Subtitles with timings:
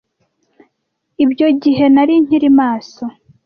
[1.23, 3.03] Ibyo gihe, nari nkiri maso.